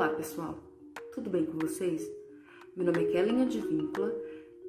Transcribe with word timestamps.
Olá 0.00 0.08
pessoal, 0.08 0.58
tudo 1.12 1.28
bem 1.28 1.44
com 1.44 1.58
vocês? 1.58 2.10
Meu 2.74 2.86
nome 2.86 3.04
é 3.04 3.12
Kellen 3.12 3.42
Advíncula 3.42 4.10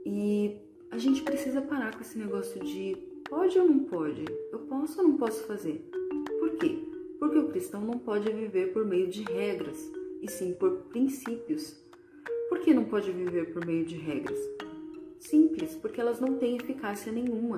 e 0.05 0.57
a 0.91 0.97
gente 0.97 1.21
precisa 1.21 1.61
parar 1.61 1.95
com 1.95 2.01
esse 2.01 2.19
negócio 2.19 2.61
de 2.61 2.97
pode 3.29 3.57
ou 3.57 3.65
não 3.65 3.79
pode, 3.85 4.25
eu 4.51 4.59
posso 4.59 4.99
ou 4.99 5.07
não 5.07 5.15
posso 5.15 5.47
fazer. 5.47 5.89
Por 6.37 6.57
quê? 6.57 6.79
Porque 7.17 7.37
o 7.37 7.47
cristão 7.47 7.79
não 7.79 7.97
pode 7.97 8.29
viver 8.29 8.73
por 8.73 8.85
meio 8.85 9.07
de 9.07 9.23
regras, 9.23 9.89
e 10.21 10.29
sim 10.29 10.53
por 10.53 10.69
princípios. 10.89 11.81
Por 12.49 12.59
que 12.59 12.73
não 12.73 12.83
pode 12.83 13.09
viver 13.09 13.53
por 13.53 13.65
meio 13.65 13.85
de 13.85 13.95
regras? 13.95 14.37
Simples, 15.17 15.75
porque 15.75 16.01
elas 16.01 16.19
não 16.19 16.39
têm 16.39 16.57
eficácia 16.57 17.09
nenhuma. 17.09 17.57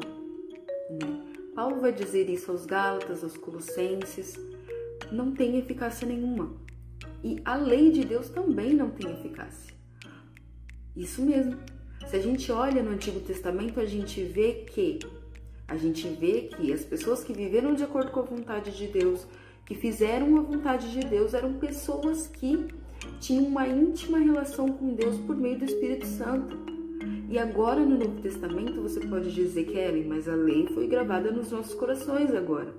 Né? 0.92 1.42
Paulo 1.56 1.82
vai 1.82 1.92
dizer 1.92 2.30
isso 2.30 2.52
aos 2.52 2.68
Gálatas, 2.68 3.24
aos 3.24 3.36
Colossenses, 3.36 4.36
não 5.12 5.32
tem 5.32 5.58
eficácia 5.58 6.08
nenhuma. 6.08 6.62
E 7.24 7.42
a 7.46 7.56
lei 7.56 7.90
de 7.90 8.04
Deus 8.04 8.30
também 8.30 8.74
não 8.74 8.90
tem 8.90 9.10
eficácia. 9.10 9.74
Isso 10.96 11.22
mesmo. 11.22 11.58
Se 12.08 12.18
a 12.18 12.20
gente 12.20 12.52
olha 12.52 12.84
no 12.84 12.92
Antigo 12.92 13.22
Testamento, 13.22 13.80
a 13.80 13.86
gente 13.86 14.22
vê 14.24 14.66
que 14.70 15.00
a 15.66 15.78
gente 15.78 16.06
vê 16.08 16.50
que 16.56 16.74
as 16.74 16.84
pessoas 16.84 17.24
que 17.24 17.32
viveram 17.32 17.74
de 17.74 17.84
acordo 17.84 18.12
com 18.12 18.20
a 18.20 18.24
vontade 18.24 18.72
de 18.72 18.88
Deus, 18.88 19.26
que 19.66 19.74
fizeram 19.74 20.38
a 20.38 20.42
vontade 20.42 20.92
de 20.92 21.00
Deus, 21.00 21.34
eram 21.34 21.54
pessoas 21.54 22.28
que 22.28 22.68
tinham 23.22 23.46
uma 23.46 23.66
íntima 23.66 24.20
relação 24.20 24.68
com 24.74 24.94
Deus 24.94 25.18
por 25.20 25.38
meio 25.38 25.58
do 25.58 25.66
Espírito 25.66 26.06
Santo. 26.06 26.58
E 27.30 27.40
agora 27.40 27.80
no 27.80 27.98
Novo 27.98 28.22
Testamento 28.22 28.82
você 28.82 29.00
pode 29.00 29.34
dizer, 29.34 29.64
Kelly, 29.64 30.06
mas 30.06 30.28
a 30.28 30.36
lei 30.36 30.68
foi 30.68 30.88
gravada 30.88 31.32
nos 31.32 31.52
nossos 31.52 31.74
corações 31.74 32.36
agora. 32.36 32.76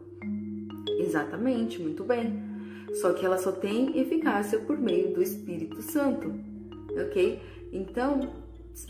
Exatamente, 1.01 1.81
muito 1.81 2.05
bem 2.05 2.54
só 3.01 3.13
que 3.13 3.25
ela 3.25 3.39
só 3.39 3.53
tem 3.53 3.99
eficácia 3.99 4.59
por 4.61 4.79
meio 4.79 5.13
do 5.13 5.23
Espírito 5.23 5.83
Santo, 5.83 6.35
ok? 6.91 7.41
Então, 7.73 8.33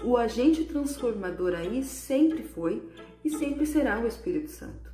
o 0.03 0.17
agente 0.17 0.65
transformador 0.65 1.55
aí 1.55 1.83
sempre 1.83 2.43
foi 2.43 2.83
e 3.25 3.31
sempre 3.31 3.67
será 3.67 4.01
o 4.01 4.07
Espírito 4.07 4.51
Santo. 4.51 4.93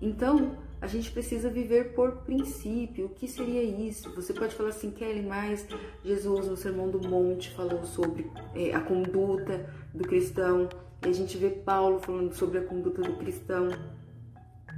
Então, 0.00 0.56
a 0.80 0.86
gente 0.86 1.10
precisa 1.10 1.50
viver 1.50 1.92
por 1.92 2.22
princípio. 2.22 3.06
O 3.06 3.08
que 3.10 3.28
seria 3.28 3.62
isso? 3.62 4.10
Você 4.14 4.32
pode 4.32 4.54
falar 4.54 4.70
assim, 4.70 4.90
Kelly, 4.90 5.22
mas 5.22 5.66
Jesus 6.02 6.48
no 6.48 6.56
Sermão 6.56 6.88
do 6.88 7.06
Monte 7.06 7.50
falou 7.50 7.84
sobre 7.84 8.30
é, 8.54 8.74
a 8.74 8.80
conduta 8.80 9.68
do 9.92 10.04
cristão 10.04 10.68
e 11.04 11.08
a 11.08 11.12
gente 11.12 11.36
vê 11.36 11.50
Paulo 11.50 11.98
falando 12.00 12.32
sobre 12.34 12.58
a 12.58 12.62
conduta 12.62 13.02
do 13.02 13.14
cristão. 13.16 13.68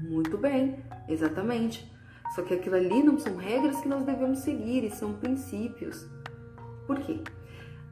Muito 0.01 0.37
bem, 0.37 0.77
exatamente. 1.09 1.91
Só 2.35 2.43
que 2.43 2.55
aquilo 2.55 2.77
ali 2.77 3.03
não 3.03 3.19
são 3.19 3.37
regras 3.37 3.81
que 3.81 3.89
nós 3.89 4.05
devemos 4.05 4.39
seguir, 4.39 4.91
são 4.91 5.13
princípios. 5.13 6.07
Por 6.87 6.99
quê? 6.99 7.19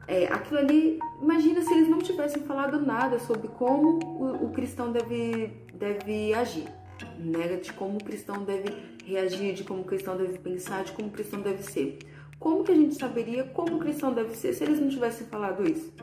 É, 0.07 0.25
aquilo 0.27 0.59
ali, 0.59 0.99
imagina 1.21 1.61
se 1.61 1.73
eles 1.73 1.87
não 1.87 1.99
tivessem 1.99 2.41
falado 2.43 2.79
nada 2.79 3.19
sobre 3.19 3.47
como 3.49 3.99
o, 4.03 4.45
o 4.45 4.49
cristão 4.49 4.91
deve, 4.91 5.53
deve 5.73 6.33
agir, 6.33 6.67
né? 7.19 7.57
de 7.57 7.71
como 7.73 7.97
o 7.97 8.03
cristão 8.03 8.43
deve 8.43 8.75
reagir, 9.05 9.53
de 9.53 9.63
como 9.63 9.81
o 9.81 9.85
cristão 9.85 10.17
deve 10.17 10.37
pensar, 10.39 10.83
de 10.83 10.91
como 10.91 11.07
o 11.07 11.11
cristão 11.11 11.41
deve 11.41 11.63
ser. 11.63 11.99
Como 12.39 12.63
que 12.63 12.71
a 12.71 12.75
gente 12.75 12.95
saberia 12.95 13.43
como 13.43 13.75
o 13.75 13.79
cristão 13.79 14.11
deve 14.11 14.35
ser 14.35 14.53
se 14.53 14.63
eles 14.63 14.79
não 14.79 14.89
tivessem 14.89 15.27
falado 15.27 15.63
isso? 15.69 15.93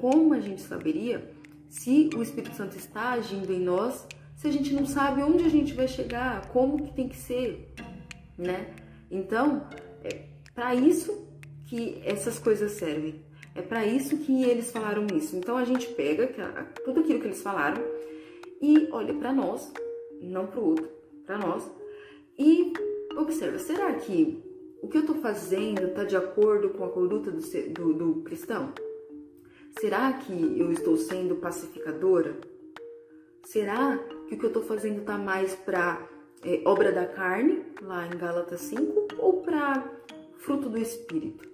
Como 0.00 0.34
a 0.34 0.40
gente 0.40 0.60
saberia 0.60 1.32
se 1.68 2.10
o 2.16 2.22
Espírito 2.22 2.56
Santo 2.56 2.76
está 2.76 3.12
agindo 3.12 3.52
em 3.52 3.60
nós 3.60 4.06
se 4.44 4.48
a 4.48 4.52
gente 4.52 4.74
não 4.74 4.84
sabe 4.84 5.22
onde 5.22 5.42
a 5.42 5.48
gente 5.48 5.72
vai 5.72 5.88
chegar, 5.88 6.50
como 6.50 6.82
que 6.84 6.92
tem 6.92 7.08
que 7.08 7.16
ser, 7.16 7.72
né? 8.36 8.74
Então, 9.10 9.66
é 10.04 10.26
para 10.54 10.74
isso 10.74 11.26
que 11.64 11.98
essas 12.04 12.38
coisas 12.38 12.72
servem. 12.72 13.24
É 13.54 13.62
para 13.62 13.86
isso 13.86 14.18
que 14.18 14.44
eles 14.44 14.70
falaram 14.70 15.06
isso. 15.16 15.34
Então 15.34 15.56
a 15.56 15.64
gente 15.64 15.86
pega 15.94 16.26
tudo 16.84 17.00
aquilo 17.00 17.20
que 17.20 17.28
eles 17.28 17.40
falaram 17.40 17.82
e 18.60 18.86
olha 18.92 19.14
para 19.14 19.32
nós, 19.32 19.72
não 20.20 20.46
para 20.46 20.60
o 20.60 20.68
outro, 20.68 20.90
para 21.24 21.38
nós, 21.38 21.66
e 22.38 22.70
observa: 23.16 23.58
será 23.58 23.94
que 23.94 24.42
o 24.82 24.88
que 24.88 24.98
eu 24.98 25.02
estou 25.02 25.16
fazendo 25.22 25.86
está 25.86 26.04
de 26.04 26.16
acordo 26.16 26.68
com 26.68 26.84
a 26.84 26.90
conduta 26.90 27.30
do, 27.30 27.40
do, 27.70 27.94
do 27.94 28.22
cristão? 28.22 28.74
Será 29.80 30.12
que 30.12 30.60
eu 30.60 30.70
estou 30.70 30.98
sendo 30.98 31.36
pacificadora? 31.36 32.36
Será 33.42 33.98
que 34.28 34.34
o 34.34 34.38
que 34.38 34.44
eu 34.44 34.48
estou 34.48 34.62
fazendo 34.62 35.00
está 35.00 35.18
mais 35.18 35.54
para 35.54 36.00
é, 36.44 36.62
obra 36.64 36.92
da 36.92 37.06
carne, 37.06 37.62
lá 37.80 38.06
em 38.06 38.16
Gálatas 38.16 38.60
5, 38.62 39.08
ou 39.18 39.42
para 39.42 39.84
fruto 40.38 40.68
do 40.68 40.78
Espírito? 40.78 41.48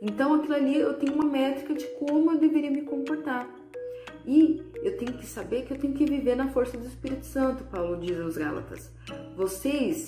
Então, 0.00 0.34
aquilo 0.34 0.54
ali 0.54 0.78
eu 0.78 0.94
tenho 0.94 1.14
uma 1.14 1.24
métrica 1.24 1.74
de 1.74 1.86
como 1.98 2.32
eu 2.32 2.38
deveria 2.38 2.70
me 2.70 2.82
comportar. 2.82 3.48
E 4.26 4.62
eu 4.82 4.96
tenho 4.96 5.12
que 5.14 5.26
saber 5.26 5.64
que 5.64 5.72
eu 5.72 5.78
tenho 5.78 5.94
que 5.94 6.04
viver 6.04 6.36
na 6.36 6.48
força 6.48 6.76
do 6.76 6.86
Espírito 6.86 7.24
Santo, 7.24 7.64
Paulo 7.64 7.96
diz 7.96 8.18
aos 8.20 8.36
Gálatas. 8.36 8.90
Vocês 9.36 10.06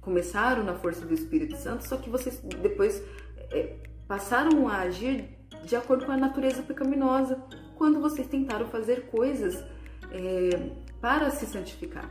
começaram 0.00 0.62
na 0.62 0.74
força 0.74 1.04
do 1.04 1.14
Espírito 1.14 1.56
Santo, 1.56 1.86
só 1.86 1.96
que 1.96 2.08
vocês 2.08 2.40
depois 2.62 3.02
é, 3.50 3.76
passaram 4.06 4.68
a 4.68 4.78
agir 4.78 5.28
de 5.64 5.74
acordo 5.74 6.06
com 6.06 6.12
a 6.12 6.16
natureza 6.16 6.62
pecaminosa 6.62 7.42
quando 7.76 8.00
vocês 8.00 8.26
tentaram 8.28 8.66
fazer 8.68 9.06
coisas 9.06 9.64
é, 10.12 10.70
para 11.06 11.30
se 11.30 11.46
santificar. 11.46 12.10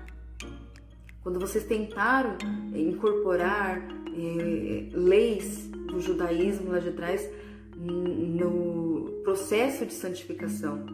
Quando 1.22 1.38
vocês 1.38 1.66
tentaram 1.66 2.38
incorporar 2.74 3.86
é, 4.08 4.90
leis 4.94 5.68
do 5.68 6.00
judaísmo 6.00 6.72
lá 6.72 6.80
de 6.80 6.92
trás 6.94 7.30
no 7.76 9.22
processo 9.22 9.86
de 9.86 9.92
santificação. 9.92 10.86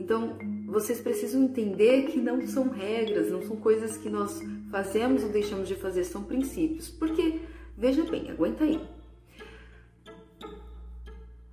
Então, 0.00 0.38
vocês 0.68 0.98
precisam 0.98 1.42
entender 1.42 2.06
que 2.06 2.18
não 2.18 2.40
são 2.46 2.70
regras, 2.70 3.30
não 3.30 3.42
são 3.42 3.56
coisas 3.56 3.98
que 3.98 4.08
nós 4.08 4.40
fazemos 4.70 5.22
ou 5.22 5.28
deixamos 5.28 5.68
de 5.68 5.74
fazer, 5.74 6.02
são 6.02 6.24
princípios. 6.24 6.88
Porque, 6.88 7.42
veja 7.76 8.04
bem, 8.04 8.30
aguenta 8.30 8.64
aí. 8.64 8.80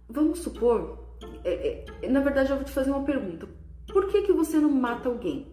Vamos 0.08 0.40
supor, 0.40 1.00
é, 1.44 1.84
é, 2.02 2.08
na 2.08 2.22
verdade 2.22 2.50
eu 2.50 2.56
vou 2.56 2.64
te 2.64 2.72
fazer 2.72 2.92
uma 2.92 3.04
pergunta. 3.04 3.62
Por 3.94 4.08
que, 4.08 4.24
que 4.24 4.34
você 4.34 4.58
não 4.58 4.72
mata 4.72 5.08
alguém? 5.08 5.52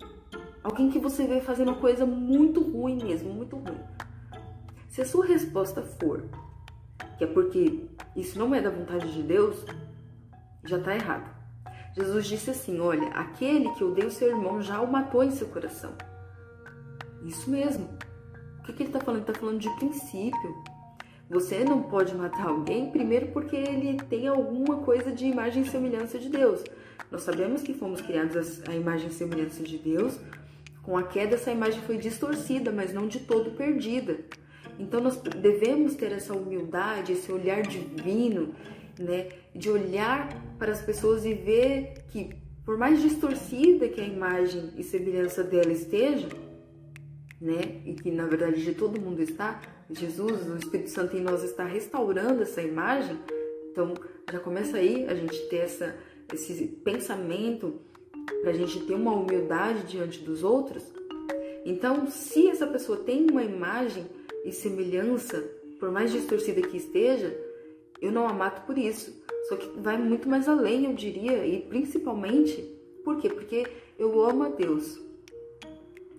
Alguém 0.64 0.90
que 0.90 0.98
você 0.98 1.26
vê 1.26 1.40
fazendo 1.40 1.68
uma 1.68 1.80
coisa 1.80 2.04
muito 2.04 2.62
ruim 2.62 3.02
mesmo, 3.02 3.32
muito 3.32 3.56
ruim. 3.56 3.78
Se 4.88 5.02
a 5.02 5.06
sua 5.06 5.26
resposta 5.26 5.82
for 5.82 6.24
que 7.20 7.24
é 7.24 7.26
porque 7.26 7.84
isso 8.16 8.38
não 8.38 8.54
é 8.54 8.62
da 8.62 8.70
vontade 8.70 9.12
de 9.12 9.22
Deus, 9.22 9.62
já 10.64 10.78
está 10.78 10.94
errado. 10.94 11.30
Jesus 11.94 12.26
disse 12.26 12.50
assim: 12.50 12.80
Olha, 12.80 13.08
aquele 13.08 13.68
que 13.74 13.84
odeia 13.84 14.08
o 14.08 14.10
seu 14.10 14.28
irmão 14.28 14.62
já 14.62 14.80
o 14.80 14.90
matou 14.90 15.22
em 15.22 15.30
seu 15.30 15.46
coração. 15.48 15.92
Isso 17.22 17.50
mesmo. 17.50 17.90
O 18.60 18.62
que, 18.62 18.72
que 18.72 18.82
ele 18.84 18.88
está 18.88 19.00
falando? 19.00 19.20
Ele 19.20 19.30
está 19.30 19.38
falando 19.38 19.58
de 19.58 19.68
princípio. 19.76 20.64
Você 21.28 21.62
não 21.62 21.82
pode 21.82 22.14
matar 22.14 22.48
alguém, 22.48 22.90
primeiro 22.90 23.28
porque 23.32 23.54
ele 23.54 23.98
tem 24.08 24.26
alguma 24.26 24.78
coisa 24.78 25.12
de 25.12 25.26
imagem 25.26 25.62
e 25.62 25.68
semelhança 25.68 26.18
de 26.18 26.30
Deus. 26.30 26.64
Nós 27.10 27.22
sabemos 27.22 27.62
que 27.62 27.74
fomos 27.74 28.00
criados 28.00 28.62
à 28.68 28.74
imagem 28.74 29.08
e 29.08 29.12
semelhança 29.12 29.62
de 29.62 29.78
Deus. 29.78 30.18
Com 30.82 30.96
a 30.96 31.02
queda, 31.02 31.34
essa 31.34 31.50
imagem 31.50 31.80
foi 31.82 31.98
distorcida, 31.98 32.72
mas 32.72 32.92
não 32.92 33.06
de 33.06 33.20
todo 33.20 33.52
perdida. 33.52 34.18
Então, 34.78 35.00
nós 35.00 35.16
devemos 35.18 35.94
ter 35.94 36.10
essa 36.12 36.34
humildade, 36.34 37.12
esse 37.12 37.30
olhar 37.30 37.62
divino, 37.62 38.54
né? 38.98 39.28
De 39.54 39.70
olhar 39.70 40.28
para 40.58 40.72
as 40.72 40.80
pessoas 40.82 41.24
e 41.24 41.34
ver 41.34 42.04
que, 42.08 42.30
por 42.64 42.78
mais 42.78 43.00
distorcida 43.00 43.88
que 43.88 44.00
a 44.00 44.06
imagem 44.06 44.72
e 44.76 44.82
semelhança 44.82 45.42
dela 45.42 45.72
esteja, 45.72 46.28
né? 47.40 47.80
E 47.86 47.94
que 47.94 48.10
na 48.10 48.26
verdade 48.26 48.62
de 48.62 48.74
todo 48.74 49.00
mundo 49.00 49.22
está, 49.22 49.62
Jesus, 49.90 50.46
o 50.48 50.56
Espírito 50.56 50.90
Santo 50.90 51.16
em 51.16 51.20
nós 51.20 51.42
está 51.42 51.64
restaurando 51.64 52.42
essa 52.42 52.60
imagem. 52.60 53.18
Então 53.70 53.94
já 54.30 54.38
começa 54.38 54.76
aí 54.76 55.06
a 55.08 55.14
gente 55.14 55.36
ter 55.48 55.58
essa, 55.58 55.96
esse 56.32 56.66
pensamento 56.66 57.80
para 58.42 58.50
a 58.50 58.54
gente 58.54 58.80
ter 58.80 58.94
uma 58.94 59.12
humildade 59.12 59.84
diante 59.84 60.20
dos 60.20 60.42
outros. 60.42 60.84
Então, 61.64 62.06
se 62.10 62.48
essa 62.48 62.66
pessoa 62.66 62.98
tem 62.98 63.28
uma 63.30 63.42
imagem 63.42 64.06
e 64.44 64.52
semelhança, 64.52 65.42
por 65.78 65.90
mais 65.90 66.10
distorcida 66.10 66.62
que 66.62 66.76
esteja, 66.76 67.36
eu 68.00 68.10
não 68.10 68.26
a 68.26 68.32
mato 68.32 68.66
por 68.66 68.78
isso. 68.78 69.20
Só 69.48 69.56
que 69.56 69.68
vai 69.80 69.98
muito 69.98 70.28
mais 70.28 70.48
além, 70.48 70.86
eu 70.86 70.92
diria, 70.92 71.44
e 71.46 71.60
principalmente, 71.60 72.62
por 73.04 73.16
quê? 73.18 73.28
Porque 73.28 73.66
eu 73.98 74.22
amo 74.22 74.44
a 74.44 74.48
Deus. 74.48 75.00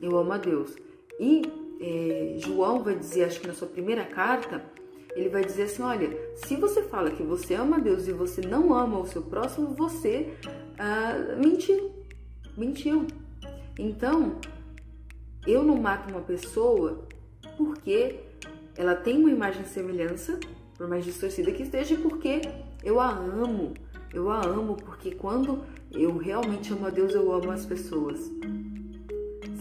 Eu 0.01 0.17
amo 0.17 0.33
a 0.33 0.37
Deus. 0.37 0.75
E 1.19 1.41
é, 1.79 2.35
João 2.37 2.83
vai 2.83 2.95
dizer, 2.95 3.23
acho 3.23 3.39
que 3.39 3.47
na 3.47 3.53
sua 3.53 3.67
primeira 3.67 4.03
carta, 4.03 4.63
ele 5.15 5.29
vai 5.29 5.43
dizer 5.43 5.63
assim: 5.63 5.83
olha, 5.83 6.09
se 6.35 6.55
você 6.55 6.83
fala 6.83 7.11
que 7.11 7.23
você 7.23 7.55
ama 7.55 7.79
Deus 7.79 8.07
e 8.07 8.11
você 8.11 8.41
não 8.41 8.73
ama 8.73 8.99
o 8.99 9.07
seu 9.07 9.21
próximo, 9.21 9.73
você 9.75 10.33
ah, 10.77 11.35
mentiu. 11.37 11.91
Mentiu. 12.57 13.07
Então, 13.77 14.37
eu 15.47 15.63
não 15.63 15.77
mato 15.77 16.09
uma 16.09 16.21
pessoa 16.21 17.07
porque 17.57 18.19
ela 18.75 18.95
tem 18.95 19.17
uma 19.17 19.29
imagem 19.29 19.63
e 19.63 19.67
semelhança, 19.67 20.39
por 20.77 20.87
mais 20.87 21.05
distorcida 21.05 21.51
que 21.51 21.63
esteja, 21.63 21.95
porque 21.97 22.41
eu 22.83 22.99
a 22.99 23.09
amo. 23.09 23.73
Eu 24.13 24.29
a 24.29 24.45
amo 24.45 24.75
porque 24.75 25.11
quando 25.11 25.63
eu 25.91 26.17
realmente 26.17 26.73
amo 26.73 26.87
a 26.87 26.89
Deus, 26.89 27.13
eu 27.13 27.31
amo 27.31 27.51
as 27.51 27.65
pessoas. 27.65 28.19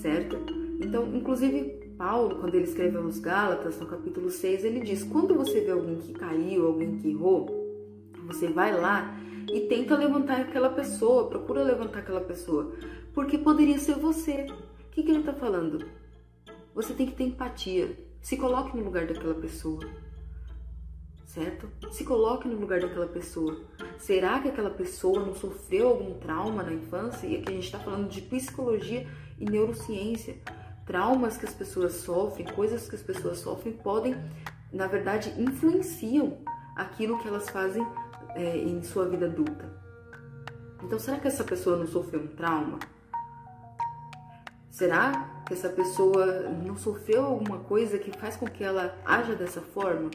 Certo? 0.00 0.36
Então, 0.80 1.06
inclusive, 1.14 1.79
Paulo, 2.00 2.36
quando 2.36 2.54
ele 2.54 2.64
escreve 2.64 2.96
aos 2.96 3.18
Gálatas, 3.18 3.78
no 3.78 3.84
capítulo 3.84 4.30
6, 4.30 4.64
ele 4.64 4.80
diz: 4.80 5.04
quando 5.04 5.34
você 5.34 5.60
vê 5.60 5.70
alguém 5.70 5.98
que 5.98 6.14
caiu, 6.14 6.66
alguém 6.66 6.96
que 6.96 7.10
errou, 7.10 7.46
você 8.26 8.48
vai 8.48 8.72
lá 8.72 9.14
e 9.52 9.68
tenta 9.68 9.98
levantar 9.98 10.40
aquela 10.40 10.70
pessoa, 10.70 11.28
procura 11.28 11.62
levantar 11.62 11.98
aquela 11.98 12.22
pessoa, 12.22 12.72
porque 13.12 13.36
poderia 13.36 13.78
ser 13.78 13.96
você. 13.96 14.46
O 14.46 14.90
que, 14.92 15.02
que 15.02 15.10
ele 15.10 15.18
está 15.18 15.34
falando? 15.34 15.90
Você 16.74 16.94
tem 16.94 17.04
que 17.04 17.12
ter 17.12 17.24
empatia. 17.24 17.94
Se 18.22 18.34
coloque 18.38 18.74
no 18.74 18.82
lugar 18.82 19.06
daquela 19.06 19.34
pessoa. 19.34 19.80
Certo? 21.26 21.68
Se 21.92 22.02
coloque 22.02 22.48
no 22.48 22.58
lugar 22.58 22.80
daquela 22.80 23.08
pessoa. 23.08 23.60
Será 23.98 24.40
que 24.40 24.48
aquela 24.48 24.70
pessoa 24.70 25.20
não 25.20 25.34
sofreu 25.34 25.88
algum 25.88 26.14
trauma 26.14 26.62
na 26.62 26.72
infância? 26.72 27.26
E 27.26 27.36
aqui 27.36 27.50
a 27.50 27.54
gente 27.56 27.64
está 27.64 27.78
falando 27.78 28.08
de 28.08 28.22
psicologia 28.22 29.06
e 29.38 29.44
neurociência. 29.44 30.38
Traumas 30.86 31.36
que 31.36 31.46
as 31.46 31.54
pessoas 31.54 31.94
sofrem, 31.94 32.46
coisas 32.46 32.88
que 32.88 32.96
as 32.96 33.02
pessoas 33.02 33.38
sofrem, 33.38 33.72
podem, 33.72 34.16
na 34.72 34.86
verdade, 34.86 35.34
influenciam 35.38 36.38
aquilo 36.76 37.18
que 37.18 37.28
elas 37.28 37.48
fazem 37.50 37.86
é, 38.34 38.56
em 38.56 38.82
sua 38.82 39.08
vida 39.08 39.26
adulta. 39.26 39.70
Então, 40.82 40.98
será 40.98 41.18
que 41.18 41.28
essa 41.28 41.44
pessoa 41.44 41.76
não 41.76 41.86
sofreu 41.86 42.20
um 42.20 42.26
trauma? 42.26 42.78
Será 44.70 45.42
que 45.46 45.52
essa 45.52 45.68
pessoa 45.68 46.48
não 46.48 46.76
sofreu 46.76 47.24
alguma 47.24 47.58
coisa 47.58 47.98
que 47.98 48.16
faz 48.18 48.36
com 48.36 48.46
que 48.46 48.64
ela 48.64 48.96
haja 49.04 49.34
dessa 49.34 49.60
forma? 49.60 50.10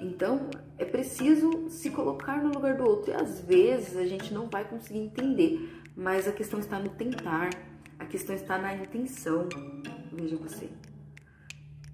Então, 0.00 0.48
é 0.78 0.84
preciso 0.84 1.68
se 1.68 1.90
colocar 1.90 2.42
no 2.42 2.54
lugar 2.54 2.76
do 2.76 2.84
outro. 2.84 3.10
E 3.10 3.14
às 3.14 3.40
vezes 3.40 3.96
a 3.96 4.06
gente 4.06 4.32
não 4.32 4.48
vai 4.48 4.64
conseguir 4.64 5.00
entender, 5.00 5.82
mas 5.94 6.26
a 6.26 6.32
questão 6.32 6.58
está 6.58 6.78
no 6.78 6.88
tentar, 6.88 7.50
a 8.00 8.06
questão 8.06 8.34
está 8.34 8.58
na 8.58 8.74
intenção. 8.74 9.46
Veja 10.10 10.36
você. 10.36 10.68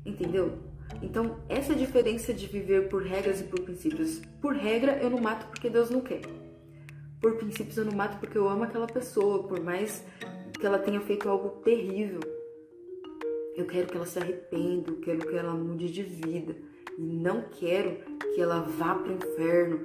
Entendeu? 0.04 0.56
Então, 1.02 1.40
essa 1.48 1.72
é 1.72 1.74
a 1.74 1.78
diferença 1.78 2.32
de 2.32 2.46
viver 2.46 2.88
por 2.88 3.02
regras 3.02 3.40
e 3.40 3.44
por 3.44 3.60
princípios. 3.60 4.22
Por 4.40 4.54
regra, 4.54 4.98
eu 5.02 5.10
não 5.10 5.18
mato 5.18 5.46
porque 5.48 5.68
Deus 5.68 5.90
não 5.90 6.00
quer. 6.00 6.22
Por 7.20 7.34
princípios, 7.36 7.76
eu 7.76 7.84
não 7.84 7.92
mato 7.92 8.18
porque 8.18 8.38
eu 8.38 8.48
amo 8.48 8.62
aquela 8.62 8.86
pessoa, 8.86 9.42
por 9.48 9.60
mais 9.60 10.04
que 10.58 10.64
ela 10.64 10.78
tenha 10.78 11.00
feito 11.00 11.28
algo 11.28 11.60
terrível. 11.62 12.20
Eu 13.56 13.66
quero 13.66 13.88
que 13.88 13.96
ela 13.96 14.06
se 14.06 14.18
arrependa, 14.18 14.90
eu 14.90 15.00
quero 15.00 15.26
que 15.26 15.34
ela 15.34 15.54
mude 15.54 15.90
de 15.90 16.04
vida. 16.04 16.54
E 16.96 17.02
não 17.02 17.42
quero 17.50 17.96
que 18.32 18.40
ela 18.40 18.60
vá 18.60 18.94
para 18.94 19.12
o 19.12 19.16
inferno, 19.16 19.80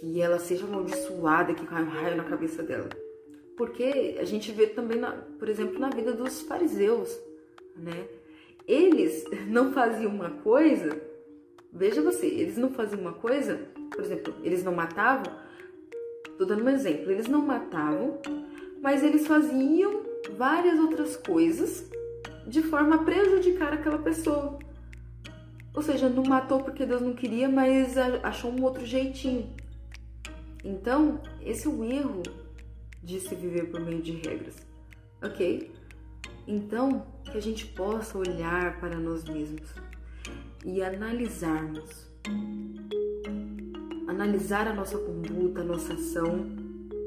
que 0.00 0.22
ela 0.22 0.38
seja 0.38 0.64
amaldiçoada, 0.64 1.52
que 1.52 1.66
caia 1.66 1.84
um 1.84 1.90
raio 1.90 2.16
na 2.16 2.24
cabeça 2.24 2.62
dela. 2.62 2.88
Porque 3.56 4.16
a 4.20 4.24
gente 4.24 4.52
vê 4.52 4.66
também, 4.66 4.98
na, 4.98 5.12
por 5.38 5.48
exemplo, 5.48 5.78
na 5.78 5.88
vida 5.88 6.12
dos 6.12 6.42
fariseus, 6.42 7.18
né? 7.76 8.06
eles 8.66 9.24
não 9.46 9.72
faziam 9.72 10.12
uma 10.12 10.30
coisa, 10.30 11.00
veja 11.72 12.02
você, 12.02 12.26
eles 12.26 12.56
não 12.56 12.70
faziam 12.70 13.00
uma 13.00 13.12
coisa, 13.12 13.60
por 13.90 14.04
exemplo, 14.04 14.34
eles 14.42 14.64
não 14.64 14.74
matavam, 14.74 15.32
tô 16.36 16.44
dando 16.44 16.64
um 16.64 16.68
exemplo, 16.68 17.10
eles 17.10 17.28
não 17.28 17.42
matavam, 17.42 18.20
mas 18.82 19.02
eles 19.02 19.26
faziam 19.26 20.02
várias 20.36 20.78
outras 20.78 21.16
coisas 21.16 21.88
de 22.46 22.62
forma 22.62 22.96
a 22.96 23.04
prejudicar 23.04 23.72
aquela 23.72 23.98
pessoa. 23.98 24.58
Ou 25.74 25.82
seja, 25.82 26.08
não 26.08 26.22
matou 26.24 26.62
porque 26.62 26.86
Deus 26.86 27.02
não 27.02 27.12
queria, 27.12 27.48
mas 27.48 27.96
achou 28.22 28.50
um 28.50 28.62
outro 28.62 28.84
jeitinho. 28.84 29.54
Então, 30.64 31.20
esse 31.42 31.66
é 31.66 31.70
o 31.70 31.84
erro 31.84 32.22
de 33.06 33.20
se 33.20 33.36
viver 33.36 33.70
por 33.70 33.80
meio 33.80 34.02
de 34.02 34.10
regras, 34.10 34.56
ok? 35.22 35.70
Então, 36.46 37.06
que 37.24 37.38
a 37.38 37.40
gente 37.40 37.66
possa 37.66 38.18
olhar 38.18 38.80
para 38.80 38.98
nós 38.98 39.24
mesmos 39.24 39.68
e 40.64 40.82
analisarmos. 40.82 42.10
Analisar 44.08 44.66
a 44.66 44.74
nossa 44.74 44.98
conduta, 44.98 45.60
a 45.60 45.64
nossa 45.64 45.92
ação, 45.92 46.46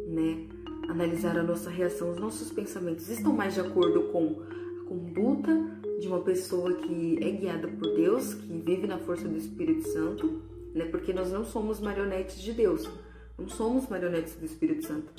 né? 0.07 0.48
Analisar 0.88 1.38
a 1.38 1.44
nossa 1.44 1.69
reação, 1.69 2.12
os 2.12 2.18
nossos 2.18 2.50
pensamentos 2.50 3.10
estão 3.10 3.34
mais 3.34 3.54
de 3.54 3.60
acordo 3.60 4.04
com 4.04 4.42
a 4.81 4.86
conduta 4.88 5.51
de 6.00 6.07
uma 6.07 6.22
pessoa 6.22 6.74
que 6.75 7.18
é 7.22 7.30
guiada 7.31 7.68
por 7.68 7.94
Deus, 7.94 8.34
que 8.34 8.54
vive 8.54 8.88
na 8.88 8.98
força 9.00 9.28
do 9.28 9.36
Espírito 9.36 9.86
Santo, 9.90 10.42
né? 10.74 10.86
Porque 10.86 11.12
nós 11.12 11.30
não 11.30 11.44
somos 11.44 11.81
marionetes 11.81 12.42
de 12.42 12.54
Deus, 12.54 12.90
não 13.38 13.50
somos 13.50 13.90
marionetes 13.90 14.36
do 14.36 14.46
Espírito 14.46 14.88
Santo. 14.88 15.13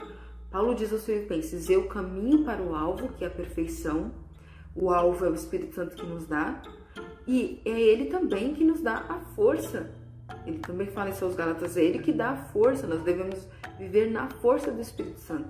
Paulo 0.51 0.75
diz 0.75 0.93
aos 0.93 1.05
Filipenses: 1.05 1.71
Eu 1.71 1.87
caminho 1.87 2.45
para 2.45 2.61
o 2.61 2.75
alvo, 2.75 3.09
que 3.09 3.25
é 3.25 3.29
a 3.29 3.31
perfeição. 3.31 4.11
O 4.75 4.91
alvo 4.91 5.25
é 5.25 5.31
o 5.31 5.35
Espírito 5.35 5.75
Santo 5.75 5.97
que 5.97 6.07
nos 6.07 6.27
dá, 6.27 6.63
e 7.27 7.61
é 7.65 7.81
Ele 7.81 8.07
também 8.07 8.55
que 8.55 8.65
nos 8.65 8.81
dá 8.81 9.05
a 9.09 9.21
força. 9.35 9.91
Ele 10.47 10.59
também 10.59 10.87
fala 10.89 11.11
em 11.11 11.13
seus 11.13 11.35
Galatas: 11.35 11.77
é 11.77 11.85
Ele 11.85 12.01
que 12.01 12.13
dá 12.13 12.31
a 12.31 12.37
força, 12.37 12.87
nós 12.87 13.03
devemos 13.03 13.47
viver 13.79 14.11
na 14.11 14.29
força 14.29 14.73
do 14.73 14.81
Espírito 14.81 15.21
Santo. 15.21 15.49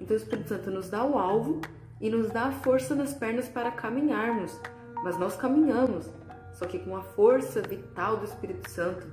Então, 0.00 0.16
o 0.16 0.20
Espírito 0.20 0.48
Santo 0.48 0.70
nos 0.70 0.88
dá 0.88 1.04
o 1.04 1.18
alvo 1.18 1.60
e 2.00 2.10
nos 2.10 2.30
dá 2.30 2.46
a 2.46 2.52
força 2.52 2.94
nas 2.94 3.14
pernas 3.14 3.48
para 3.48 3.70
caminharmos. 3.70 4.58
Mas 5.04 5.18
nós 5.18 5.36
caminhamos, 5.36 6.10
só 6.54 6.66
que 6.66 6.78
com 6.78 6.96
a 6.96 7.02
força 7.02 7.62
vital 7.62 8.16
do 8.16 8.24
Espírito 8.24 8.68
Santo, 8.68 9.06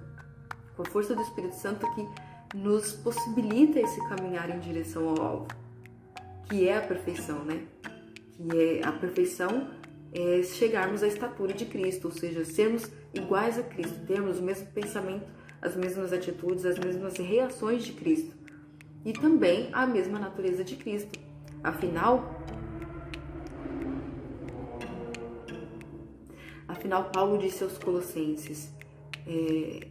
com 0.75 0.81
a 0.81 0.85
força 0.85 1.15
do 1.15 1.21
Espírito 1.21 1.55
Santo 1.55 1.85
que 1.93 2.07
nos 2.53 2.93
possibilita 2.93 3.79
esse 3.79 3.99
caminhar 4.07 4.49
em 4.49 4.59
direção 4.59 5.09
ao 5.09 5.21
alvo, 5.21 5.47
que 6.49 6.67
é 6.67 6.77
a 6.77 6.81
perfeição, 6.81 7.43
né? 7.43 7.63
Que 8.37 8.79
é 8.79 8.85
a 8.85 8.91
perfeição 8.91 9.69
é 10.13 10.41
chegarmos 10.41 11.03
à 11.03 11.07
estatura 11.07 11.53
de 11.53 11.65
Cristo, 11.65 12.05
ou 12.05 12.11
seja, 12.11 12.43
sermos 12.45 12.89
iguais 13.13 13.59
a 13.59 13.63
Cristo, 13.63 14.05
termos 14.05 14.39
o 14.39 14.41
mesmo 14.41 14.67
pensamento, 14.67 15.25
as 15.61 15.75
mesmas 15.75 16.13
atitudes, 16.13 16.65
as 16.65 16.77
mesmas 16.79 17.17
reações 17.17 17.83
de 17.83 17.93
Cristo 17.93 18.35
e 19.05 19.13
também 19.13 19.69
a 19.73 19.85
mesma 19.85 20.19
natureza 20.19 20.63
de 20.63 20.75
Cristo. 20.75 21.19
Afinal, 21.63 22.41
afinal 26.67 27.09
Paulo 27.11 27.37
disse 27.37 27.63
aos 27.63 27.77
Colossenses 27.77 28.71
é, 29.25 29.87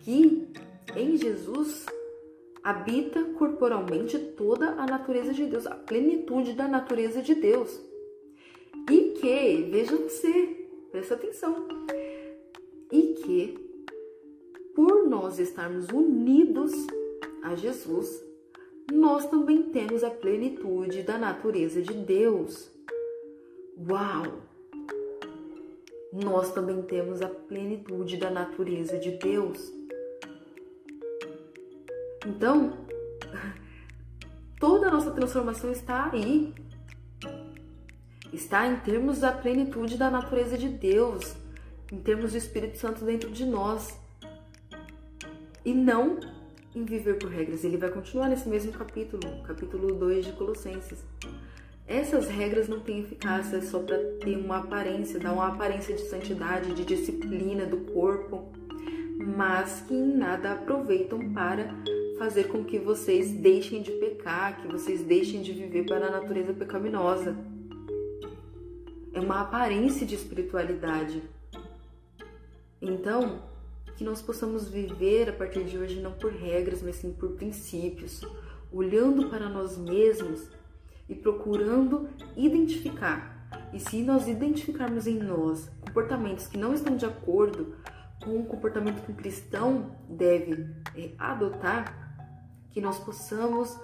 que 0.00 0.52
em 0.96 1.16
Jesus 1.16 1.86
habita 2.62 3.22
corporalmente 3.38 4.18
toda 4.18 4.70
a 4.70 4.86
natureza 4.86 5.32
de 5.32 5.46
Deus, 5.46 5.66
a 5.66 5.74
plenitude 5.74 6.52
da 6.52 6.66
natureza 6.66 7.22
de 7.22 7.34
Deus. 7.34 7.80
E 8.90 9.12
que, 9.12 9.68
veja 9.70 9.96
você, 9.96 10.66
presta 10.90 11.14
atenção, 11.14 11.66
e 12.90 13.14
que 13.14 13.66
por 14.74 15.08
nós 15.08 15.38
estarmos 15.38 15.88
unidos 15.88 16.72
a 17.42 17.54
Jesus, 17.54 18.22
nós 18.92 19.28
também 19.28 19.62
temos 19.64 20.04
a 20.04 20.10
plenitude 20.10 21.02
da 21.02 21.18
natureza 21.18 21.80
de 21.80 21.92
Deus. 21.92 22.70
Uau! 23.88 24.40
Nós 26.12 26.52
também 26.52 26.82
temos 26.82 27.20
a 27.22 27.28
plenitude 27.28 28.16
da 28.16 28.30
natureza 28.30 28.98
de 28.98 29.12
Deus. 29.12 29.72
Então, 32.26 32.72
toda 34.58 34.88
a 34.88 34.90
nossa 34.90 35.12
transformação 35.12 35.70
está 35.70 36.10
aí. 36.12 36.52
Está 38.32 38.66
em 38.66 38.76
termos 38.80 39.20
da 39.20 39.32
plenitude 39.32 39.96
da 39.96 40.10
natureza 40.10 40.58
de 40.58 40.68
Deus, 40.68 41.36
em 41.90 41.98
termos 41.98 42.32
do 42.32 42.38
Espírito 42.38 42.78
Santo 42.78 43.04
dentro 43.04 43.30
de 43.30 43.46
nós. 43.46 43.98
E 45.64 45.72
não 45.72 46.18
em 46.74 46.84
viver 46.84 47.18
por 47.18 47.30
regras. 47.30 47.64
Ele 47.64 47.76
vai 47.76 47.90
continuar 47.90 48.28
nesse 48.28 48.48
mesmo 48.48 48.72
capítulo, 48.72 49.22
capítulo 49.44 49.94
2 49.94 50.26
de 50.26 50.32
Colossenses. 50.32 51.02
Essas 51.86 52.28
regras 52.28 52.68
não 52.68 52.80
têm 52.80 53.00
eficácia 53.00 53.62
só 53.62 53.78
para 53.78 53.96
ter 54.20 54.36
uma 54.36 54.58
aparência, 54.58 55.20
dar 55.20 55.32
uma 55.32 55.46
aparência 55.46 55.94
de 55.94 56.02
santidade, 56.02 56.74
de 56.74 56.84
disciplina 56.84 57.64
do 57.64 57.78
corpo, 57.92 58.52
mas 59.24 59.82
que 59.86 59.94
em 59.94 60.16
nada 60.16 60.52
aproveitam 60.52 61.32
para 61.32 61.72
fazer 62.18 62.44
com 62.44 62.64
que 62.64 62.78
vocês 62.78 63.30
deixem 63.32 63.82
de 63.82 63.92
pecar, 63.92 64.60
que 64.60 64.68
vocês 64.68 65.02
deixem 65.02 65.42
de 65.42 65.52
viver 65.52 65.84
para 65.84 66.06
a 66.06 66.10
natureza 66.10 66.52
pecaminosa. 66.52 67.36
É 69.12 69.20
uma 69.20 69.42
aparência 69.42 70.06
de 70.06 70.14
espiritualidade. 70.14 71.22
Então, 72.80 73.42
que 73.96 74.04
nós 74.04 74.20
possamos 74.20 74.68
viver 74.68 75.28
a 75.30 75.32
partir 75.32 75.64
de 75.64 75.78
hoje 75.78 76.00
não 76.00 76.12
por 76.12 76.32
regras, 76.32 76.82
mas 76.82 76.96
sim 76.96 77.12
por 77.12 77.30
princípios, 77.32 78.20
olhando 78.70 79.30
para 79.30 79.48
nós 79.48 79.76
mesmos 79.78 80.48
e 81.08 81.14
procurando 81.14 82.08
identificar 82.36 83.36
E 83.72 83.78
se 83.78 84.02
nós 84.02 84.26
identificarmos 84.26 85.06
em 85.06 85.18
nós 85.18 85.70
comportamentos 85.80 86.46
que 86.46 86.58
não 86.58 86.74
estão 86.74 86.96
de 86.96 87.06
acordo 87.06 87.74
com 88.22 88.40
o 88.40 88.44
comportamento 88.44 89.02
que 89.04 89.12
um 89.12 89.14
cristão 89.14 89.96
deve 90.08 90.66
é, 90.96 91.10
adotar, 91.18 92.05
que 92.76 92.80
nós 92.82 92.98
possamos 92.98 93.74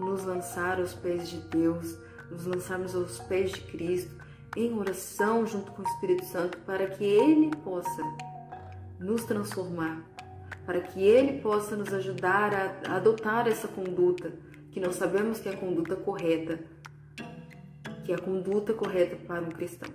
nos 0.00 0.24
lançar 0.24 0.80
aos 0.80 0.92
pés 0.94 1.28
de 1.28 1.36
Deus, 1.42 1.96
nos 2.28 2.44
lançarmos 2.44 2.92
aos 2.92 3.20
pés 3.20 3.52
de 3.52 3.60
Cristo, 3.60 4.12
em 4.56 4.76
oração 4.76 5.46
junto 5.46 5.70
com 5.70 5.80
o 5.80 5.86
Espírito 5.86 6.24
Santo, 6.24 6.58
para 6.66 6.88
que 6.88 7.04
Ele 7.04 7.54
possa 7.62 8.02
nos 8.98 9.22
transformar, 9.26 10.04
para 10.66 10.80
que 10.80 11.00
Ele 11.00 11.40
possa 11.40 11.76
nos 11.76 11.94
ajudar 11.94 12.52
a 12.84 12.96
adotar 12.96 13.46
essa 13.46 13.68
conduta, 13.68 14.32
que 14.72 14.80
nós 14.80 14.96
sabemos 14.96 15.38
que 15.38 15.48
é 15.48 15.52
a 15.52 15.56
conduta 15.56 15.94
correta, 15.94 16.58
que 18.04 18.10
é 18.10 18.16
a 18.16 18.20
conduta 18.20 18.74
correta 18.74 19.14
para 19.24 19.40
um 19.40 19.50
cristão. 19.50 19.88